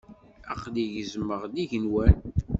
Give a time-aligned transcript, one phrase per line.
[0.53, 2.17] Aqli gezmeɣ-d igenwan.